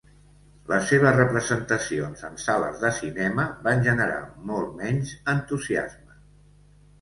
[0.69, 4.17] Les seves representacions en sales de cinema van generar
[4.49, 6.19] molt menys entusiasme.